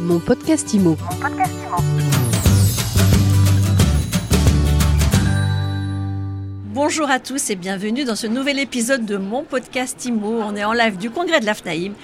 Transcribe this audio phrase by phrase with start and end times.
[0.00, 0.96] Mon podcast IMO.
[6.72, 10.40] Bonjour à tous et bienvenue dans ce nouvel épisode de mon podcast IMO.
[10.40, 11.94] On est en live du congrès de l'AFNAIM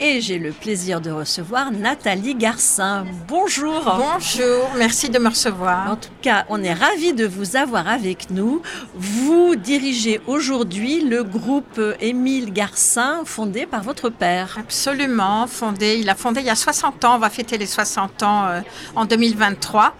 [0.00, 3.06] et j'ai le plaisir de recevoir Nathalie Garcin.
[3.28, 3.84] Bonjour.
[3.84, 5.92] Bonjour, merci de me recevoir.
[5.92, 8.62] En tout cas, on est ravis de vous avoir avec nous.
[8.96, 14.56] Vous dirigez aujourd'hui le groupe Émile Garcin fondé par votre père.
[14.58, 15.98] Absolument, fondé.
[16.00, 17.14] Il a fondé il y a 60 ans.
[17.14, 18.60] On va fêter les 60 ans euh,
[18.96, 19.94] en 2023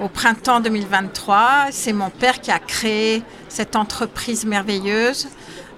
[0.00, 1.66] au printemps 2023.
[1.70, 5.28] C'est mon père qui a créé cette entreprise merveilleuse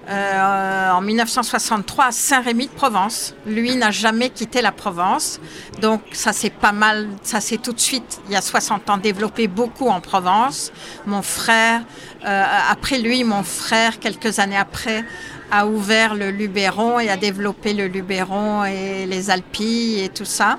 [0.09, 3.33] euh, en 1963 à Saint-Rémy de Provence.
[3.45, 5.39] Lui n'a jamais quitté la Provence.
[5.81, 8.97] Donc ça s'est pas mal, ça s'est tout de suite, il y a 60 ans,
[8.97, 10.71] développé beaucoup en Provence.
[11.05, 11.81] Mon frère,
[12.25, 15.03] euh, après lui, mon frère, quelques années après,
[15.51, 20.57] a ouvert le Luberon et a développé le Luberon et les Alpilles et tout ça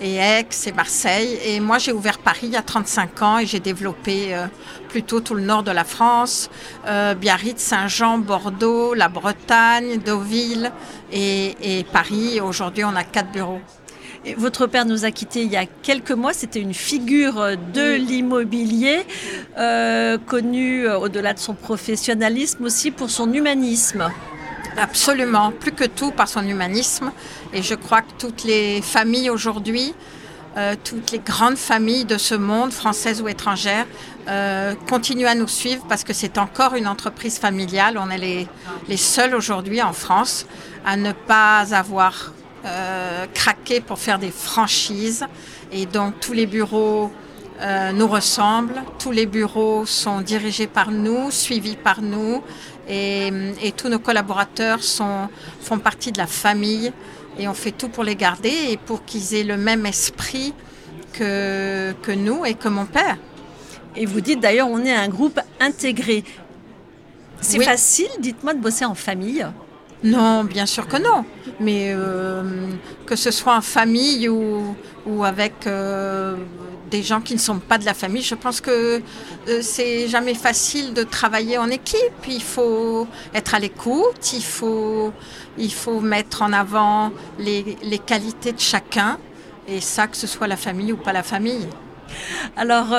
[0.00, 1.38] et Aix et Marseille.
[1.44, 4.46] Et moi, j'ai ouvert Paris il y a 35 ans et j'ai développé euh,
[4.88, 6.50] plutôt tout le nord de la France,
[6.86, 10.72] euh, Biarritz, Saint-Jean, Bordeaux, la Bretagne, Deauville
[11.12, 12.40] et, Paris.
[12.40, 13.60] Aujourd'hui, on a quatre bureaux.
[14.24, 16.32] Et votre père nous a quittés il y a quelques mois.
[16.32, 19.06] C'était une figure de l'immobilier,
[19.58, 24.10] euh, connue au-delà de son professionnalisme aussi pour son humanisme.
[24.80, 27.10] Absolument, plus que tout par son humanisme.
[27.52, 29.94] Et je crois que toutes les familles aujourd'hui,
[30.56, 33.86] euh, toutes les grandes familles de ce monde, françaises ou étrangères,
[34.28, 37.98] euh, continuent à nous suivre parce que c'est encore une entreprise familiale.
[37.98, 38.48] On est
[38.88, 40.46] les, seuls aujourd'hui en France
[40.84, 42.32] à ne pas avoir
[42.64, 45.24] euh, craqué pour faire des franchises.
[45.72, 47.12] Et donc tous les bureaux
[47.94, 52.42] nous ressemblent, tous les bureaux sont dirigés par nous, suivis par nous.
[52.90, 53.30] Et,
[53.62, 55.28] et tous nos collaborateurs sont,
[55.60, 56.90] font partie de la famille
[57.38, 60.54] et on fait tout pour les garder et pour qu'ils aient le même esprit
[61.12, 63.18] que, que nous et que mon père.
[63.94, 66.24] Et vous dites d'ailleurs, on est un groupe intégré.
[67.40, 69.46] C'est facile, dites-moi, de bosser en famille?
[70.02, 71.24] Non, bien sûr que non.
[71.60, 72.70] Mais euh,
[73.04, 74.74] que ce soit en famille ou,
[75.06, 76.36] ou avec euh,
[76.90, 79.02] des gens qui ne sont pas de la famille, je pense que
[79.48, 82.26] euh, c'est jamais facile de travailler en équipe.
[82.28, 85.12] Il faut être à l'écoute, il faut,
[85.56, 89.18] il faut mettre en avant les, les qualités de chacun.
[89.66, 91.66] Et ça, que ce soit la famille ou pas la famille.
[92.56, 92.96] Alors,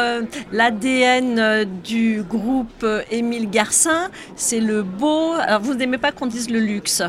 [0.51, 5.33] l'ADN du groupe Émile Garcin, c'est le beau.
[5.33, 7.01] Alors, vous n'aimez pas qu'on dise le luxe?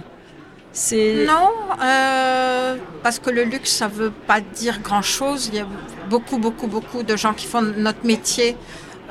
[1.26, 1.50] Non,
[1.82, 5.48] euh, parce que le luxe, ça ne veut pas dire grand-chose.
[5.48, 5.66] Il y a
[6.08, 8.56] beaucoup, beaucoup, beaucoup de gens qui font notre métier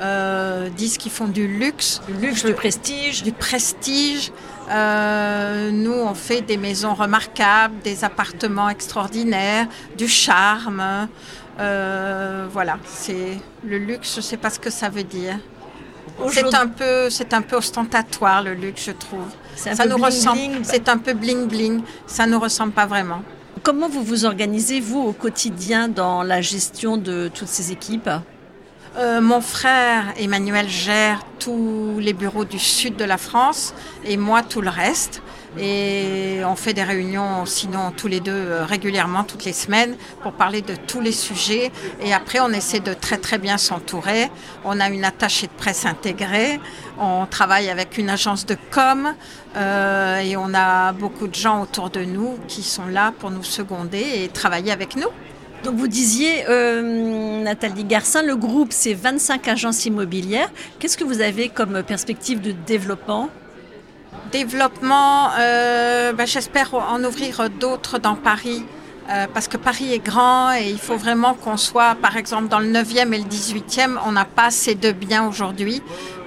[0.00, 2.00] euh, disent qu'ils font du luxe.
[2.08, 3.22] Du luxe, du prestige.
[3.22, 4.32] Du prestige.
[4.70, 9.66] Euh, nous, on fait des maisons remarquables, des appartements extraordinaires,
[9.98, 11.08] du charme.
[11.58, 15.38] voilà, c'est le luxe, je ne sais pas ce que ça veut dire.
[16.32, 19.26] C'est un peu, c'est un peu ostentatoire le luxe, je trouve.
[19.56, 20.40] Ça nous ressemble.
[20.62, 21.82] C'est un peu bling bling.
[22.06, 23.22] Ça nous ressemble pas vraiment.
[23.62, 28.10] Comment vous vous organisez vous au quotidien dans la gestion de toutes ces équipes?
[28.96, 33.72] Euh, mon frère Emmanuel gère tous les bureaux du sud de la France
[34.04, 35.22] et moi tout le reste.
[35.58, 40.32] Et on fait des réunions, sinon tous les deux euh, régulièrement, toutes les semaines, pour
[40.32, 41.72] parler de tous les sujets.
[42.00, 44.30] Et après, on essaie de très très bien s'entourer.
[44.64, 46.60] On a une attachée de presse intégrée.
[46.98, 49.12] On travaille avec une agence de com.
[49.56, 53.42] Euh, et on a beaucoup de gens autour de nous qui sont là pour nous
[53.42, 55.08] seconder et travailler avec nous.
[55.64, 60.50] Donc vous disiez, euh, Nathalie Garcin, le groupe c'est 25 agences immobilières.
[60.78, 63.28] Qu'est-ce que vous avez comme perspective de développement?
[64.32, 68.64] Développement, euh, ben, j'espère en ouvrir d'autres dans Paris.
[69.08, 72.60] Euh, parce que Paris est grand et il faut vraiment qu'on soit, par exemple, dans
[72.60, 75.82] le 9e et le 18e, on n'a pas assez de biens aujourd'hui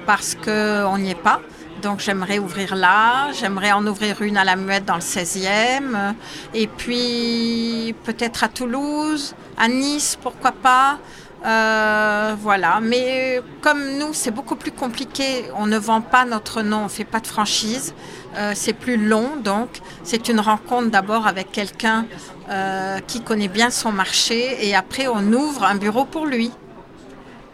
[0.06, 1.40] parce qu'on n'y est pas.
[1.84, 6.14] Donc j'aimerais ouvrir là, j'aimerais en ouvrir une à la Muette dans le 16e,
[6.54, 10.98] et puis peut-être à Toulouse, à Nice, pourquoi pas.
[11.46, 15.44] Euh, voilà, mais comme nous, c'est beaucoup plus compliqué.
[15.58, 17.94] On ne vend pas notre nom, on ne fait pas de franchise.
[18.38, 19.70] Euh, c'est plus long, donc
[20.04, 22.06] c'est une rencontre d'abord avec quelqu'un
[22.50, 26.50] euh, qui connaît bien son marché et après on ouvre un bureau pour lui.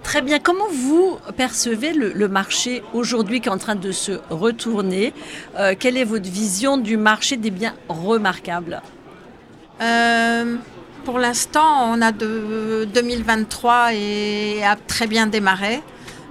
[0.04, 0.40] Très bien.
[0.40, 5.13] Comment vous percevez le, marché aujourd'hui qui est en train de se retourner?
[5.80, 8.81] Quelle est votre vision du marché des biens remarquables?
[11.06, 15.81] Pour l'instant, on a de 2023 et a très bien démarré.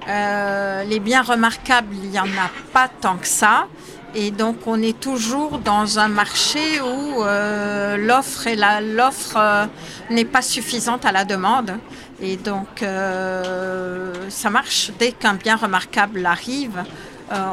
[0.09, 3.67] Euh, les biens remarquables, il n'y en a pas tant que ça.
[4.15, 9.67] Et donc on est toujours dans un marché où euh, l'offre et la l'offre euh,
[10.11, 11.73] n'est pas suffisante à la demande.
[12.21, 14.91] Et donc euh, ça marche.
[14.99, 16.83] Dès qu'un bien remarquable arrive,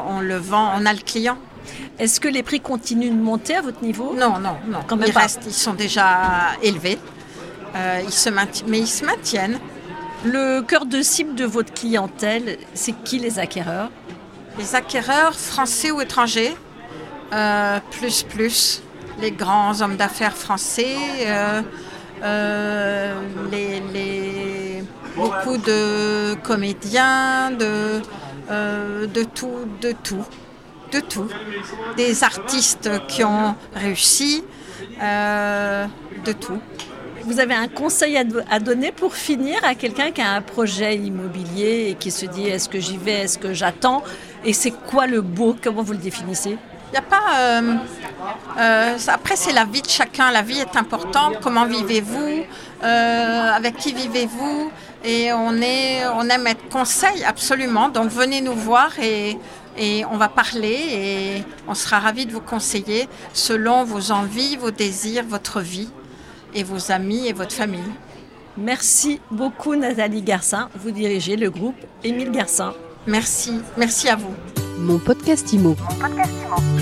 [0.07, 1.38] on le vend, on a le client.
[2.00, 4.13] Est-ce que les prix continuent de monter à votre niveau?
[4.16, 4.80] Non, non, non.
[4.88, 5.22] Quand même ils pas.
[5.22, 6.98] restent, ils sont déjà élevés.
[8.06, 9.60] Ils se mainti- mais ils se maintiennent.
[10.24, 13.92] Le cœur de cible de votre clientèle, c'est qui les acquéreurs?
[14.57, 16.56] Les acquéreurs français ou étrangers,
[17.34, 18.81] euh, plus plus,
[19.19, 21.62] les grands hommes d'affaires français, euh,
[22.24, 23.13] euh,
[25.16, 28.02] beaucoup de comédiens, de,
[29.34, 30.25] tout, de tout,
[30.92, 31.28] de tout.
[31.98, 34.44] Des artistes qui ont réussi,
[35.02, 36.60] de tout.
[37.25, 41.88] Vous avez un conseil à donner pour finir à quelqu'un qui a un projet immobilier
[41.90, 44.04] et qui se dit est-ce que j'y vais, est-ce que j'attends?
[44.45, 45.56] Et c'est quoi le beau?
[45.62, 46.57] Comment vous le définissez?
[46.89, 47.39] Il n'y a pas.
[47.39, 47.75] euh,
[48.59, 50.31] euh, après, c'est la vie de chacun.
[50.31, 51.39] La vie est importante.
[51.42, 52.44] Comment vivez-vous?
[52.83, 54.71] Euh, Avec qui vivez-vous?
[55.03, 57.89] Et on, est, on aime être conseil, absolument.
[57.89, 59.38] Donc, venez nous voir et,
[59.77, 64.71] et on va parler et on sera ravis de vous conseiller selon vos envies, vos
[64.71, 65.89] désirs, votre vie
[66.53, 67.92] et vos amis et votre famille.
[68.57, 70.69] Merci beaucoup Nathalie Garcin.
[70.75, 72.74] Vous dirigez le groupe Émile Garcin.
[73.07, 73.62] Merci.
[73.78, 74.34] Merci à vous.
[74.80, 75.75] Mon podcast IMO.
[75.80, 76.75] Mon podcast Imo.